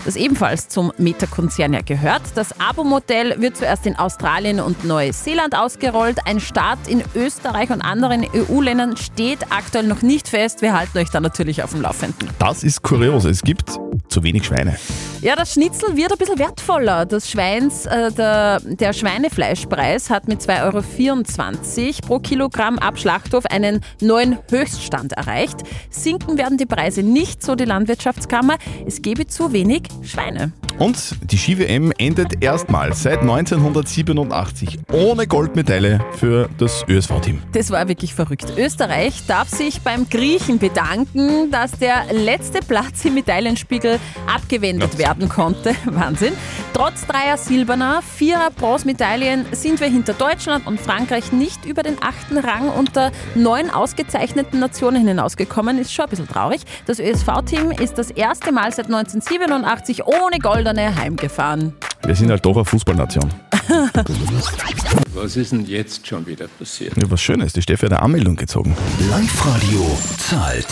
Das 0.05 0.15
ebenfalls 0.15 0.69
zum 0.69 0.93
Meta-Konzern 0.99 1.73
ja 1.73 1.81
gehört. 1.81 2.21
Das 2.35 2.59
Abo-Modell 2.59 3.41
wird 3.41 3.57
zuerst 3.57 3.87
in 3.87 3.95
Australien 3.95 4.59
und 4.59 4.85
Neuseeland 4.85 5.57
ausgerollt. 5.57 6.19
Ein 6.25 6.39
Start 6.39 6.87
in 6.87 7.03
Österreich 7.15 7.71
und 7.71 7.81
anderen 7.81 8.23
EU-Ländern 8.23 8.97
steht 8.97 9.51
aktuell 9.51 9.87
noch 9.87 10.03
nicht 10.03 10.27
fest. 10.27 10.61
Wir 10.61 10.77
halten 10.77 10.99
euch 10.99 11.09
da 11.09 11.19
natürlich 11.19 11.63
auf 11.63 11.71
dem 11.71 11.81
Laufenden. 11.81 12.29
Das 12.37 12.63
ist 12.63 12.83
kurios. 12.83 13.25
Es 13.25 13.41
gibt 13.41 13.79
zu 14.07 14.21
wenig 14.21 14.45
Schweine. 14.45 14.77
Ja, 15.25 15.35
das 15.35 15.53
Schnitzel 15.53 15.97
wird 15.97 16.11
ein 16.11 16.19
bisschen 16.19 16.37
wertvoller. 16.37 17.07
Das 17.07 17.31
Schweins, 17.31 17.87
äh, 17.87 18.11
der, 18.11 18.59
der 18.59 18.93
Schweinefleischpreis 18.93 20.11
hat 20.11 20.27
mit 20.27 20.39
2,24 20.39 21.81
Euro 21.87 21.93
pro 22.05 22.19
Kilogramm 22.19 22.77
ab 22.77 22.99
Schlachthof 22.99 23.47
einen 23.47 23.83
neuen 23.99 24.37
Höchststand 24.51 25.13
erreicht. 25.13 25.63
Sinken 25.89 26.37
werden 26.37 26.59
die 26.59 26.67
Preise 26.67 27.01
nicht, 27.01 27.41
so 27.41 27.55
die 27.55 27.65
Landwirtschaftskammer. 27.65 28.57
Es 28.85 29.01
gebe 29.01 29.25
zu 29.25 29.51
wenig 29.51 29.87
Schweine. 30.03 30.51
Und 30.77 31.15
die 31.31 31.37
Ski-WM 31.37 31.91
endet 31.97 32.43
erstmals 32.43 33.01
seit 33.01 33.21
1987 33.21 34.77
ohne 34.91 35.25
Goldmedaille 35.25 36.01
für 36.11 36.49
das 36.57 36.83
ÖSV-Team. 36.87 37.41
Das 37.53 37.71
war 37.71 37.87
wirklich 37.87 38.13
verrückt. 38.13 38.45
Österreich 38.57 39.25
darf 39.25 39.49
sich 39.49 39.81
beim 39.81 40.07
Griechen 40.07 40.59
bedanken, 40.59 41.49
dass 41.49 41.71
der 41.71 42.03
letzte 42.11 42.59
Platz 42.59 43.05
im 43.05 43.15
Medaillenspiegel 43.15 43.99
abgewendet 44.27 44.97
werden 44.97 45.14
konnte. 45.29 45.75
Wahnsinn. 45.85 46.33
Trotz 46.73 47.05
dreier 47.05 47.37
Silberner, 47.37 48.01
vierer 48.01 48.51
Bronzemedaillen 48.51 49.45
sind 49.51 49.79
wir 49.79 49.87
hinter 49.87 50.13
Deutschland 50.13 50.67
und 50.67 50.79
Frankreich 50.79 51.31
nicht 51.31 51.65
über 51.65 51.83
den 51.83 51.97
achten 52.01 52.37
Rang 52.37 52.69
unter 52.69 53.11
neun 53.35 53.69
ausgezeichneten 53.69 54.59
Nationen 54.59 55.07
hinausgekommen. 55.07 55.77
Ist 55.77 55.93
schon 55.93 56.05
ein 56.05 56.09
bisschen 56.09 56.27
traurig. 56.27 56.61
Das 56.85 56.99
ÖSV-Team 56.99 57.71
ist 57.71 57.97
das 57.97 58.11
erste 58.11 58.51
Mal 58.51 58.71
seit 58.73 58.85
1987 58.85 60.05
ohne 60.05 60.39
Goldene 60.39 60.95
heimgefahren. 60.95 61.73
Wir 62.05 62.15
sind 62.15 62.29
halt 62.29 62.45
doch 62.45 62.55
eine 62.55 62.65
Fußballnation. 62.65 63.33
Was 65.13 65.35
ist 65.37 65.51
denn 65.51 65.65
jetzt 65.65 66.05
schon 66.05 66.25
wieder 66.27 66.47
passiert? 66.47 66.95
Ja, 66.97 67.09
was 67.09 67.21
Schönes, 67.21 67.53
die 67.53 67.61
Steffi 67.61 67.85
hat 67.85 67.93
eine 67.93 68.01
Anmeldung 68.01 68.35
gezogen. 68.35 68.75
Live-Radio 69.09 69.97
zahlt. 70.17 70.67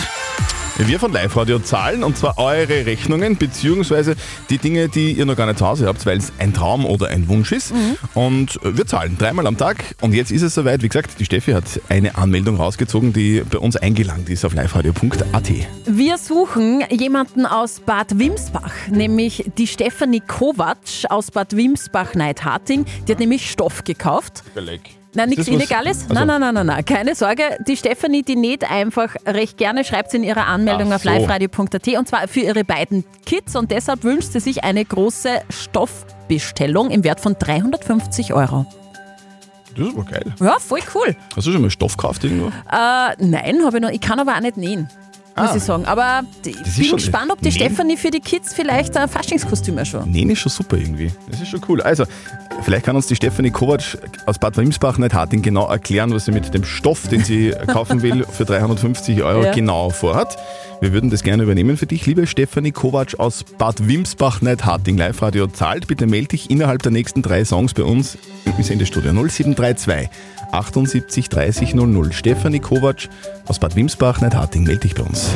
Wir 0.78 1.00
von 1.00 1.14
Live 1.14 1.38
Radio 1.38 1.60
zahlen 1.60 2.04
und 2.04 2.18
zwar 2.18 2.40
eure 2.40 2.88
Rechnungen 2.88 3.38
beziehungsweise 3.38 4.16
die 4.50 4.58
Dinge, 4.58 4.90
die 4.90 5.12
ihr 5.12 5.26
noch 5.26 5.36
gar 5.36 5.46
nicht 5.46 5.60
zu 5.60 5.68
Hause 5.68 5.86
habt, 5.86 6.04
weil 6.08 6.18
es 6.18 6.34
ein 6.40 6.52
Traum 6.52 6.86
oder 6.86 7.10
ein 7.10 7.28
Wunsch 7.28 7.52
ist. 7.52 7.72
Und 8.16 8.60
wir 8.64 8.88
zahlen 8.88 9.16
dreimal 9.20 9.46
am 9.46 9.56
Tag 9.56 9.96
und 10.02 10.14
jetzt 10.14 10.32
ist 10.32 10.42
es 10.42 10.56
soweit. 10.56 10.82
Wie 10.82 10.90
gesagt, 10.90 11.20
die 11.20 11.26
Steffi 11.26 11.52
hat 11.52 11.64
eine 11.90 12.16
Anmeldung 12.16 12.58
rausgezogen, 12.58 13.14
die 13.14 13.44
bei 13.50 13.60
uns 13.60 13.78
eingelangt 13.78 14.30
ist 14.30 14.46
auf 14.46 14.54
liveradio.at. 14.54 15.52
Wir 15.86 16.18
suchen 16.18 16.84
jemanden 16.90 17.46
aus 17.46 17.80
Bad 17.80 18.18
Wimsbach, 18.18 18.74
nämlich 18.90 19.52
die 19.58 19.68
Stefanie 19.68 20.22
Kovac 20.22 20.78
aus 21.10 21.30
Bad 21.30 21.56
Wimsbach-Neidharting. 21.56 22.86
Die 23.08 23.12
hat 23.12 23.20
nämlich 23.20 23.50
Stoff 23.52 23.84
gekauft. 23.84 24.44
Beleg. 24.56 25.03
Nein, 25.16 25.30
nichts 25.30 25.48
Illegales. 25.48 26.04
Also- 26.04 26.14
Nein, 26.14 26.28
nein, 26.28 26.42
nein, 26.42 26.54
nein, 26.56 26.66
nein. 26.66 26.86
Keine 26.86 27.14
Sorge. 27.16 27.44
Die 27.68 27.78
Stefanie, 27.78 28.24
die 28.24 28.36
näht 28.36 28.70
einfach 28.70 29.16
recht 29.28 29.58
gerne, 29.58 29.84
schreibt 29.84 30.12
sie 30.12 30.18
in 30.18 30.24
ihrer 30.24 30.48
Anmeldung 30.48 30.92
Ach 30.92 30.96
auf 30.96 31.04
so. 31.04 31.10
liveradio.at 31.10 31.88
und 31.98 32.08
zwar 32.08 32.28
für 32.28 32.40
ihre 32.42 32.64
beiden 32.64 33.04
Kids 33.26 33.56
und 33.56 33.72
deshalb 33.72 34.04
wünscht 34.04 34.32
sie 34.32 34.40
sich 34.40 34.64
eine 34.64 34.84
große 34.84 35.30
Stoffbestellung 35.50 36.90
im 36.90 37.04
Wert 37.04 37.20
von 37.20 37.36
350 37.38 38.34
Euro. 38.34 38.66
Das 39.78 39.88
ist 39.88 39.94
aber 39.96 40.04
geil. 40.06 40.34
Ja, 40.40 40.58
voll 40.60 40.82
cool. 40.94 41.16
Hast 41.36 41.48
du 41.48 41.52
schon 41.52 41.62
mal 41.62 41.70
Stoff 41.72 41.98
gekauft 41.98 42.24
irgendwo? 42.24 42.48
Äh, 42.48 43.16
nein, 43.20 43.64
habe 43.66 43.78
ich 43.78 43.82
noch. 43.84 43.90
Ich 43.90 44.02
kann 44.02 44.20
aber 44.20 44.36
auch 44.36 44.40
nicht 44.42 44.58
nähen, 44.58 44.88
muss 45.36 45.50
Ah. 45.52 45.56
ich 45.56 45.64
sagen. 45.64 45.86
Aber 45.86 46.22
ich 46.46 46.76
bin 46.78 46.92
gespannt, 46.96 47.32
ob 47.32 47.40
die 47.40 47.46
Nähen? 47.50 47.56
Stefanie 47.56 47.98
für 47.98 48.12
die 48.12 48.20
Kids 48.20 48.54
vielleicht 48.54 48.96
ein 48.98 49.10
Faschingskostüm 49.10 49.84
schon. 49.86 50.10
Nähen 50.12 50.30
ist 50.30 50.40
schon 50.40 50.52
super 50.52 50.78
irgendwie. 50.78 51.12
Das 51.30 51.42
ist 51.42 51.48
schon 51.50 51.62
cool. 51.68 51.82
Also, 51.82 52.06
vielleicht 52.62 52.86
kann 52.86 52.96
uns 52.96 53.08
die 53.08 53.16
Stefanie 53.16 53.50
Kovac 53.52 53.82
aus 54.26 54.38
Bad 54.40 54.58
Wimsbach-Neidharting 54.58 55.42
genau 55.42 55.68
erklären, 55.68 56.14
was 56.14 56.26
sie 56.26 56.32
mit 56.32 56.54
dem 56.54 56.64
Stoff, 56.64 57.08
den 57.08 57.24
sie 57.24 57.54
kaufen 57.68 58.02
will, 58.02 58.26
für 58.26 58.46
350 58.46 59.24
Euro 59.24 59.44
Ja. 59.46 59.52
genau 59.54 59.90
vorhat. 59.90 60.38
Wir 60.84 60.92
würden 60.92 61.10
das 61.10 61.24
gerne 61.24 61.44
übernehmen 61.44 61.78
für 61.78 61.86
dich, 61.86 62.06
liebe 62.08 62.28
Stefanie 62.28 62.74
Kovac 62.74 63.18
aus 63.18 63.46
Bad 63.46 63.88
Wimsbach-Neidharting. 63.88 64.98
Live-Radio 64.98 65.48
zahlt. 65.48 65.88
Bitte 65.88 66.08
melde 66.08 66.28
dich 66.28 66.50
innerhalb 66.52 66.84
der 66.84 66.92
nächsten 66.92 67.22
drei 67.22 67.46
Songs 67.46 67.74
bei 67.74 67.84
uns 67.84 68.18
im 68.44 68.62
Sendestudio 68.62 69.14
0732 69.14 70.10
78 70.52 71.30
30 71.30 71.74
00. 71.76 72.12
Stefanie 72.12 72.60
Kovac 72.60 73.08
aus 73.46 73.60
Bad 73.60 73.78
Wimsbach-Neidharting. 73.78 74.64
Melde 74.66 74.82
dich 74.82 74.94
bei 74.94 75.04
uns. 75.04 75.30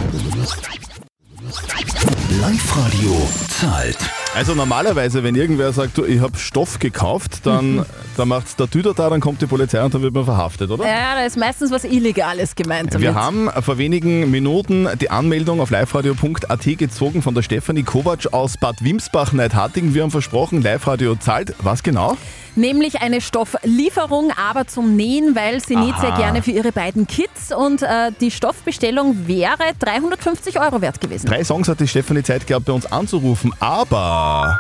Live-Radio 2.41 3.15
zahlt. 3.47 3.97
Also 4.35 4.53
normalerweise, 4.53 5.23
wenn 5.23 5.35
irgendwer 5.35 5.71
sagt, 5.71 5.97
du, 5.97 6.03
ich 6.03 6.19
habe 6.19 6.37
Stoff 6.37 6.79
gekauft, 6.79 7.45
dann, 7.45 7.85
dann 8.17 8.27
macht 8.27 8.59
der 8.59 8.69
Tüter 8.69 8.93
da, 8.93 9.09
dann 9.09 9.21
kommt 9.21 9.41
die 9.41 9.45
Polizei 9.45 9.83
und 9.83 9.93
dann 9.93 10.01
wird 10.01 10.13
man 10.13 10.25
verhaftet, 10.25 10.71
oder? 10.71 10.85
Ja, 10.85 11.15
da 11.15 11.25
ist 11.25 11.37
meistens 11.37 11.71
was 11.71 11.83
Illegales 11.83 12.55
gemeint. 12.55 12.93
Damit. 12.93 13.01
Wir 13.01 13.15
haben 13.15 13.49
vor 13.61 13.77
wenigen 13.77 14.31
Minuten 14.31 14.87
die 14.99 15.09
Anmeldung 15.09 15.61
auf 15.61 15.69
liveradio.at 15.69 16.77
gezogen 16.77 17.21
von 17.21 17.35
der 17.35 17.43
Stefanie 17.43 17.83
Kovac 17.83 18.33
aus 18.33 18.57
Bad 18.57 18.83
Wimsbach-Neidharting. 18.83 19.93
Wir 19.93 20.03
haben 20.03 20.11
versprochen, 20.11 20.61
Live-Radio 20.61 21.15
zahlt. 21.15 21.53
Was 21.59 21.83
genau? 21.83 22.17
Nämlich 22.55 23.01
eine 23.01 23.21
Stofflieferung, 23.21 24.31
aber 24.35 24.65
zum 24.65 24.95
Nähen, 24.95 25.35
weil 25.35 25.63
sie 25.63 25.75
näht 25.75 25.95
sehr 25.99 26.13
gerne 26.13 26.41
für 26.41 26.51
ihre 26.51 26.71
beiden 26.71 27.05
Kids 27.05 27.53
und 27.55 27.83
äh, 27.83 28.11
die 28.19 28.31
Stoffbestellung 28.31 29.27
wäre 29.27 29.73
350 29.77 30.59
Euro 30.59 30.81
wert 30.81 30.99
gewesen. 30.99 31.27
Drei 31.27 31.43
Songs 31.43 31.67
hat 31.67 31.79
die 31.79 31.87
Stefanie 31.87 32.23
Zeit 32.23 32.47
gehabt, 32.47 32.65
bei 32.65 32.73
uns 32.73 32.91
anzurufen, 32.91 33.53
aber 33.59 34.59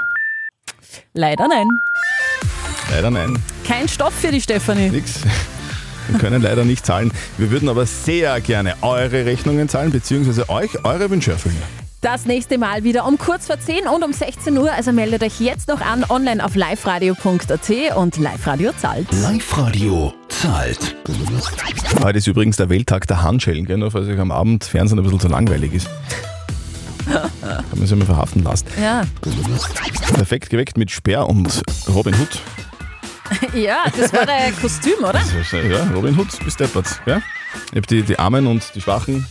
Leider 1.13 1.47
nein. 1.47 1.67
Leider 2.91 3.11
nein. 3.11 3.37
Kein 3.65 3.87
Stoff 3.87 4.13
für 4.13 4.31
die 4.31 4.41
Stefanie. 4.41 4.89
Nix. 4.89 5.21
Wir 6.09 6.19
können 6.19 6.41
leider 6.41 6.63
nicht 6.63 6.85
zahlen. 6.85 7.11
Wir 7.37 7.51
würden 7.51 7.67
aber 7.67 7.85
sehr 7.85 8.39
gerne 8.39 8.75
eure 8.81 9.25
Rechnungen 9.25 9.67
zahlen, 9.67 9.91
beziehungsweise 9.91 10.49
euch 10.49 10.85
eure 10.85 11.09
Wünsche 11.09 11.31
erfüllen. 11.31 11.61
Das 12.01 12.25
nächste 12.25 12.57
Mal 12.57 12.83
wieder 12.83 13.05
um 13.05 13.17
kurz 13.17 13.47
vor 13.47 13.59
10 13.59 13.87
und 13.87 14.03
um 14.03 14.13
16 14.13 14.57
Uhr. 14.57 14.71
Also 14.71 14.91
meldet 14.91 15.23
euch 15.23 15.39
jetzt 15.41 15.67
noch 15.67 15.81
an 15.81 16.05
online 16.07 16.45
auf 16.45 16.55
liveradio.at 16.55 17.97
und 17.97 18.17
Live-Radio 18.17 18.71
zahlt. 18.79 19.07
Live-Radio 19.11 20.13
zahlt. 20.29 20.95
Heute 22.01 22.19
ist 22.19 22.27
übrigens 22.27 22.55
der 22.57 22.69
Welttag 22.69 23.07
der 23.07 23.23
Handschellen, 23.23 23.65
gell? 23.65 23.77
nur 23.77 23.91
falls 23.91 24.07
euch 24.07 24.19
am 24.19 24.31
Abend 24.31 24.63
Fernsehen 24.63 24.99
ein 24.99 25.03
bisschen 25.03 25.19
zu 25.19 25.27
langweilig 25.27 25.73
ist. 25.73 25.89
Kann 27.09 27.63
man 27.75 27.87
sich 27.87 27.97
mal 27.97 28.05
verhaften 28.05 28.43
lassen. 28.43 28.67
Ja. 28.81 29.03
Perfekt 30.13 30.49
geweckt 30.49 30.77
mit 30.77 30.91
Speer 30.91 31.27
und 31.27 31.61
Robin 31.87 32.13
Hood. 32.13 32.41
ja, 33.53 33.83
das 33.97 34.13
war 34.13 34.25
der 34.25 34.51
Kostüm, 34.61 34.99
oder? 34.99 35.13
Das 35.13 35.33
ist, 35.33 35.53
äh, 35.53 35.71
Ja, 35.71 35.83
Robin 35.93 36.17
Hood 36.17 36.27
bis 36.43 36.55
deppert. 36.55 36.87
Ja? 37.05 37.21
Ich 37.71 37.77
habe 37.77 37.87
die, 37.87 38.01
die 38.03 38.17
Armen 38.19 38.47
und 38.47 38.63
die 38.75 38.81
Schwachen 38.81 39.25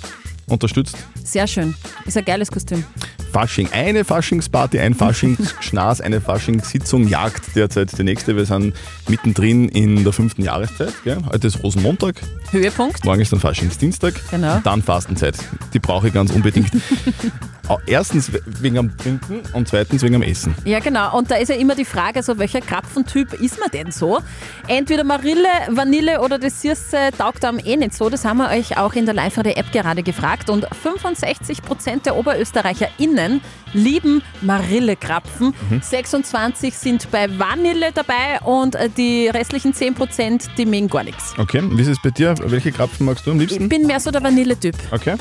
unterstützt. 0.46 0.96
Sehr 1.24 1.46
schön. 1.46 1.74
Ist 2.04 2.16
ein 2.16 2.24
geiles 2.24 2.50
Kostüm. 2.50 2.84
Fasching. 3.32 3.68
Eine 3.72 4.04
Faschingsparty, 4.04 4.78
ein 4.78 4.94
Faschingsschnaß, 4.94 6.00
eine 6.00 6.20
Faschingssitzung 6.20 7.06
jagt 7.08 7.54
derzeit 7.54 7.98
die 7.98 8.04
nächste. 8.04 8.34
Wir 8.36 8.46
sind 8.46 8.74
mittendrin 9.08 9.68
in 9.68 10.04
der 10.04 10.12
fünften 10.12 10.42
Jahreszeit. 10.42 10.94
Gell? 11.04 11.18
Heute 11.30 11.48
ist 11.48 11.62
Rosenmontag, 11.62 12.14
Höhepunkt. 12.50 13.04
morgen 13.04 13.20
ist 13.20 13.32
dann 13.32 13.40
Faschingsdienstag. 13.40 14.14
Genau. 14.30 14.56
Und 14.56 14.66
dann 14.66 14.82
Fastenzeit. 14.82 15.36
Die 15.74 15.80
brauche 15.80 16.08
ich 16.08 16.14
ganz 16.14 16.30
unbedingt. 16.30 16.70
Erstens 17.86 18.30
wegen 18.60 18.78
am 18.78 18.96
Trinken 18.96 19.40
und 19.52 19.68
zweitens 19.68 20.02
wegen 20.02 20.14
am 20.16 20.22
Essen. 20.22 20.54
Ja, 20.64 20.78
genau. 20.80 21.16
Und 21.16 21.30
da 21.30 21.36
ist 21.36 21.48
ja 21.48 21.54
immer 21.56 21.74
die 21.74 21.84
Frage, 21.84 22.22
so 22.22 22.38
welcher 22.38 22.60
Krapfentyp 22.60 23.32
ist 23.34 23.58
man 23.60 23.70
denn 23.70 23.90
so? 23.92 24.20
Entweder 24.68 25.04
Marille, 25.04 25.48
Vanille 25.70 26.20
oder 26.20 26.38
das 26.38 26.62
Süße 26.62 27.10
taugt 27.18 27.44
einem 27.44 27.58
eh 27.64 27.76
nicht 27.76 27.94
so. 27.94 28.08
Das 28.10 28.24
haben 28.24 28.38
wir 28.38 28.50
euch 28.50 28.76
auch 28.76 28.94
in 28.94 29.04
der 29.06 29.14
Live-Radio-App 29.14 29.72
gerade 29.72 30.02
gefragt. 30.02 30.50
Und 30.50 30.66
65% 30.68 32.02
der 32.04 32.16
OberösterreicherInnen 32.16 33.40
lieben 33.72 34.22
Marillekrapfen. 34.42 35.54
Mhm. 35.70 35.80
26 35.82 36.74
sind 36.76 37.10
bei 37.10 37.26
Vanille 37.38 37.90
dabei 37.92 38.40
und 38.44 38.74
äh, 38.74 38.88
die 38.88 39.28
restlichen 39.28 39.72
10% 39.72 40.48
die 40.56 40.66
mögen 40.66 40.88
gar 40.88 41.04
nichts. 41.04 41.34
Okay, 41.38 41.62
wie 41.64 41.82
ist 41.82 41.88
es 41.88 42.00
bei 42.02 42.10
dir? 42.10 42.34
Welche 42.44 42.72
Krapfen 42.72 43.06
magst 43.06 43.26
du 43.26 43.30
am 43.32 43.40
Ich 43.40 43.50
liebsten? 43.50 43.68
bin 43.68 43.86
mehr 43.86 44.00
so 44.00 44.10
der 44.10 44.22
Vanilletyp. 44.22 44.76
Okay. 44.92 45.16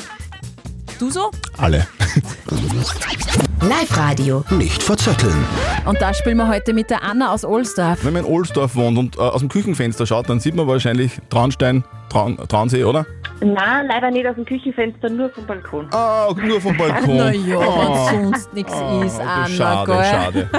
Du 1.00 1.10
so? 1.10 1.30
Alle. 1.58 1.86
Live-Radio. 3.62 4.46
Nicht 4.52 4.82
verzetteln. 4.82 5.46
Und 5.86 6.02
da 6.02 6.14
spielen 6.14 6.38
wir 6.38 6.48
heute 6.48 6.74
mit 6.74 6.90
der 6.90 7.04
Anna 7.04 7.34
aus 7.34 7.44
Ohlsdorf. 7.44 8.06
Wenn 8.06 8.14
man 8.14 8.24
in 8.24 8.32
Ohlsdorf 8.32 8.76
wohnt 8.76 8.98
und 8.98 9.18
äh, 9.18 9.20
aus 9.20 9.42
dem 9.42 9.50
Küchenfenster 9.50 10.06
schaut, 10.06 10.30
dann 10.30 10.40
sieht 10.40 10.56
man 10.56 10.68
wahrscheinlich 10.68 11.12
Traunstein, 11.30 11.84
Traun, 12.16 12.38
Traunsee, 12.48 12.86
oder? 12.86 13.06
Nein, 13.42 13.88
leider 13.90 14.10
nicht 14.10 14.26
aus 14.26 14.36
dem 14.36 14.46
Küchenfenster, 14.46 15.10
nur 15.10 15.30
vom 15.32 15.46
Balkon. 15.46 15.88
Ah, 15.92 16.30
nur 16.42 16.62
vom 16.62 16.78
Balkon. 16.78 17.18
Na 17.18 17.34
ja, 17.34 17.58
Oh. 17.58 18.08
wenn 18.10 18.24
sonst 18.32 18.54
nichts 18.54 18.72
ist, 18.72 19.20
Anna. 19.20 19.46
Schade, 19.50 19.92
gell? 19.92 20.04
schade. 20.06 20.50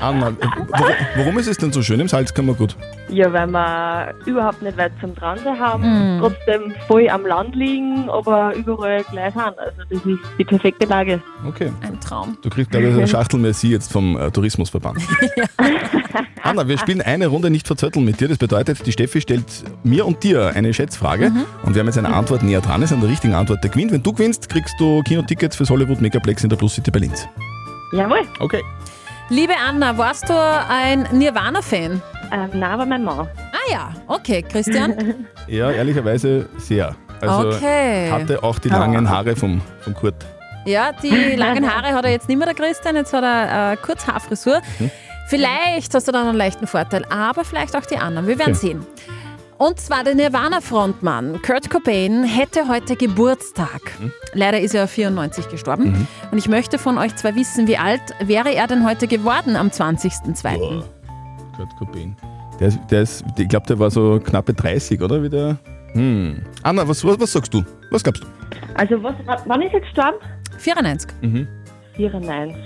Anna, 0.00 0.28
äh, 0.28 0.32
warum, 0.68 0.86
warum 1.16 1.38
ist 1.40 1.48
es 1.48 1.56
denn 1.58 1.72
so 1.72 1.82
schön 1.82 1.98
im 1.98 2.06
Salzkammergut? 2.06 2.76
Ja, 3.08 3.32
weil 3.32 3.48
wir 3.48 4.14
überhaupt 4.26 4.62
nicht 4.62 4.78
weit 4.78 4.92
zum 5.00 5.16
Transee 5.16 5.48
haben, 5.58 5.82
Mhm. 5.82 6.20
trotzdem 6.20 6.72
voll 6.86 7.08
am 7.08 7.26
Land 7.26 7.56
liegen, 7.56 8.08
aber 8.08 8.54
überall 8.54 9.02
gleich 9.10 9.34
sind. 9.34 9.58
Also 9.58 9.72
das 9.90 9.90
ist 9.90 10.18
die 10.38 10.44
perfekte 10.44 10.86
Lage. 10.86 11.20
Okay. 11.48 11.72
Ein 11.82 11.98
Traum. 11.98 12.38
Du 12.42 12.48
kriegst, 12.50 12.70
glaube 12.70 12.86
ich, 12.86 12.94
eine 12.94 13.08
Schachtel 13.08 13.40
Merci 13.40 13.70
jetzt 13.72 13.90
vom 13.92 14.16
äh, 14.16 14.30
Tourismusverband. 14.30 14.98
Anna, 16.42 16.66
wir 16.68 16.78
spielen 16.78 17.00
eine 17.00 17.26
Runde 17.28 17.50
nicht 17.50 17.66
verzötteln 17.66 18.04
mit 18.04 18.20
dir. 18.20 18.28
Das 18.28 18.38
bedeutet, 18.38 18.84
die 18.86 18.92
Steffi 18.92 19.20
stellt 19.20 19.44
mir 19.84 20.06
und 20.06 20.22
dir 20.22 20.52
eine 20.54 20.72
Schätzfrage 20.74 21.30
Mhm. 21.30 21.44
und 21.64 21.74
wir 21.74 21.80
haben 21.80 21.86
jetzt 21.86 21.98
eine 21.98 22.12
Antwort 22.12 22.42
näher 22.42 22.60
dran 22.60 22.82
ist 22.82 22.92
an 22.92 23.00
der 23.00 23.10
richtigen 23.10 23.34
Antwort. 23.34 23.62
Der 23.64 23.70
gewinnt. 23.70 23.92
Wenn 23.92 24.02
du 24.02 24.12
gewinnst, 24.12 24.48
kriegst 24.48 24.74
du 24.78 25.02
Kinotickets 25.02 25.56
fürs 25.56 25.70
Hollywood 25.70 26.00
Megaplex 26.00 26.42
in 26.42 26.50
der 26.50 26.56
Plus 26.56 26.74
City 26.74 26.90
bei 26.90 26.98
Linz. 27.00 27.26
Jawohl. 27.92 28.22
Okay. 28.40 28.62
Liebe 29.28 29.52
Anna, 29.66 29.96
warst 29.96 30.28
du 30.28 30.34
ein 30.34 31.06
Nirvana-Fan? 31.12 32.02
Ähm, 32.32 32.50
nein, 32.54 32.62
aber 32.64 32.86
mein 32.86 33.04
Mann. 33.04 33.28
Ah 33.36 33.70
ja, 33.70 33.90
okay. 34.08 34.42
Christian? 34.42 35.26
Ja, 35.48 35.70
ehrlicherweise 35.70 36.48
sehr. 36.58 36.94
Also 37.20 37.48
Okay. 37.48 38.10
hatte 38.10 38.42
auch 38.42 38.58
die 38.58 38.68
langen 38.68 39.08
Haare 39.10 39.34
vom, 39.36 39.60
vom 39.80 39.92
Kurt. 39.94 40.14
ja, 40.66 40.90
die 41.02 41.36
langen 41.36 41.68
Haare 41.70 41.92
hat 41.94 42.04
er 42.04 42.10
jetzt 42.10 42.28
nicht 42.28 42.38
mehr, 42.38 42.46
der 42.46 42.54
Christian. 42.54 42.96
Jetzt 42.96 43.12
hat 43.12 43.22
er 43.24 43.72
äh, 43.72 43.76
Kurzhaarfrisur. 43.76 44.60
Mhm. 44.78 44.90
Vielleicht 45.26 45.94
hast 45.94 46.08
du 46.08 46.12
dann 46.12 46.26
einen 46.26 46.36
leichten 46.36 46.66
Vorteil, 46.66 47.04
aber 47.10 47.44
vielleicht 47.44 47.76
auch 47.76 47.86
die 47.86 47.96
anderen. 47.96 48.26
Wir 48.26 48.38
werden 48.38 48.52
Okay. 48.56 48.66
sehen. 48.68 48.86
Und 49.58 49.78
zwar 49.78 50.02
der 50.02 50.16
Nirvana-Frontmann 50.16 51.40
Kurt 51.42 51.70
Cobain 51.70 52.24
hätte 52.24 52.66
heute 52.68 52.96
Geburtstag. 52.96 53.80
Leider 54.34 54.58
ist 54.58 54.74
er 54.74 54.88
94 54.88 55.48
gestorben. 55.48 55.84
Mhm. 55.92 56.06
Und 56.32 56.38
ich 56.38 56.48
möchte 56.48 56.78
von 56.78 56.98
euch 56.98 57.14
zwei 57.14 57.36
wissen, 57.36 57.68
wie 57.68 57.76
alt 57.78 58.00
wäre 58.20 58.52
er 58.52 58.66
denn 58.66 58.84
heute 58.84 59.06
geworden 59.06 59.54
am 59.54 59.68
20.02.? 59.68 60.82
Kurt 61.56 61.76
Cobain. 61.78 62.16
Der, 62.58 62.68
ist- 62.68 62.80
der 62.90 63.02
ist, 63.02 63.24
ich 63.38 63.48
glaube, 63.48 63.66
der 63.68 63.78
war 63.78 63.90
so 63.90 64.18
knappe 64.18 64.52
30, 64.52 65.00
oder? 65.00 65.22
Wie 65.22 65.28
der? 65.28 65.56
Hm. 65.92 66.42
Anna, 66.64 66.86
was, 66.88 67.04
was, 67.04 67.20
was 67.20 67.32
sagst 67.32 67.54
du? 67.54 67.62
Was 67.90 68.02
glaubst 68.02 68.24
du? 68.24 68.26
Also 68.74 69.00
was, 69.02 69.14
wann 69.46 69.62
ist 69.62 69.74
er 69.74 69.80
gestorben? 69.80 70.16
94. 70.58 71.10
Mhm. 71.20 71.46
94. 71.94 72.56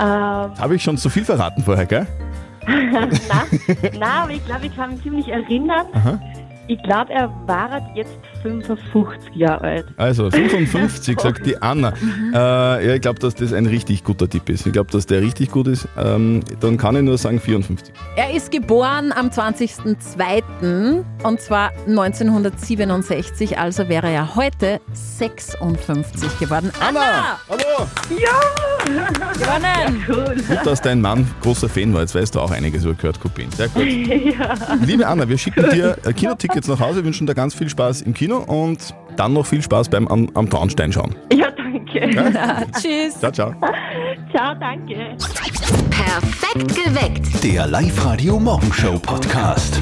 Ähm, 0.00 0.58
Habe 0.58 0.76
ich 0.76 0.82
schon 0.82 0.96
zu 0.96 1.10
viel 1.10 1.24
verraten 1.24 1.62
vorher, 1.62 1.84
gell? 1.84 2.06
nein, 2.66 4.02
aber 4.02 4.30
ich 4.30 4.44
glaube, 4.46 4.66
ich 4.66 4.76
kann 4.76 4.90
mich 4.90 5.02
ziemlich 5.02 5.28
erinnern. 5.28 5.86
Aha. 5.92 6.20
Ich 6.68 6.82
glaube, 6.82 7.12
er 7.12 7.30
war 7.46 7.82
jetzt 7.94 8.16
55 8.42 9.34
Jahre 9.34 9.62
alt. 9.62 9.86
Also 9.96 10.30
55, 10.30 11.20
sagt 11.20 11.46
die 11.46 11.60
Anna. 11.60 11.92
Äh, 12.32 12.86
ja, 12.86 12.94
ich 12.94 13.00
glaube, 13.00 13.18
dass 13.18 13.34
das 13.34 13.52
ein 13.52 13.66
richtig 13.66 14.04
guter 14.04 14.28
Tipp 14.28 14.48
ist. 14.48 14.66
Ich 14.66 14.72
glaube, 14.72 14.90
dass 14.90 15.06
der 15.06 15.20
richtig 15.20 15.50
gut 15.50 15.66
ist. 15.66 15.88
Ähm, 15.96 16.40
dann 16.60 16.76
kann 16.76 16.96
ich 16.96 17.02
nur 17.02 17.18
sagen 17.18 17.40
54. 17.40 17.94
Er 18.16 18.34
ist 18.34 18.50
geboren 18.50 19.12
am 19.12 19.28
20.02. 19.28 21.04
und 21.22 21.40
zwar 21.40 21.72
1967, 21.86 23.58
also 23.58 23.88
wäre 23.88 24.10
er 24.10 24.34
heute 24.36 24.80
56 24.92 26.38
geworden. 26.38 26.70
Anna! 26.80 27.38
Hallo! 27.48 27.86
Ja! 28.18 28.60
Gewonnen! 29.34 30.04
Gut, 30.06 30.66
dass 30.66 30.80
dein 30.80 31.00
Mann 31.00 31.26
großer 31.42 31.68
Fan 31.68 31.92
war. 31.94 32.00
Jetzt 32.00 32.14
weißt 32.14 32.34
du 32.34 32.40
auch 32.40 32.50
einiges 32.50 32.84
über 32.84 32.94
Kurt 32.94 33.20
Cobain. 33.20 33.50
Sehr 33.52 33.68
gut. 33.68 33.84
ja. 33.84 34.54
Liebe 34.84 35.06
Anna, 35.06 35.28
wir 35.28 35.38
schicken 35.38 35.68
dir 35.70 35.96
Kinotickets 36.16 36.68
nach 36.68 36.80
Hause, 36.80 37.04
wünschen 37.04 37.26
dir 37.26 37.34
ganz 37.34 37.54
viel 37.54 37.68
Spaß 37.68 38.02
im 38.02 38.14
Kino 38.14 38.29
und 38.38 38.94
dann 39.16 39.32
noch 39.32 39.46
viel 39.46 39.62
Spaß 39.62 39.88
beim 39.88 40.08
am, 40.08 40.28
am 40.34 40.48
Traunstein 40.48 40.92
schauen. 40.92 41.14
Ja, 41.32 41.50
danke. 41.50 42.10
Ja. 42.14 42.62
Tschüss. 42.80 43.18
Ciao, 43.18 43.32
ciao. 43.32 43.54
Ciao, 44.30 44.54
danke. 44.58 45.16
Perfekt 45.90 46.74
geweckt. 46.74 47.44
Der 47.44 47.66
Live-Radio 47.66 48.38
Morgenshow 48.38 48.98
Podcast. 48.98 49.80